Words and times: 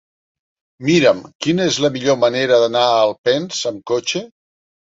Mira'm 0.87 1.19
quina 1.45 1.67
és 1.73 1.77
la 1.85 1.93
millor 1.99 2.19
manera 2.23 2.59
d'anar 2.65 2.89
a 2.89 2.99
Alpens 3.05 3.63
amb 3.75 3.87
cotxe. 3.95 4.27